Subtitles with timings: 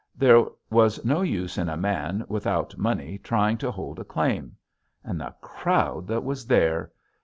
[0.15, 4.55] There was no use in a man without money trying to hold a claim.
[5.03, 6.91] And the crowd that was there!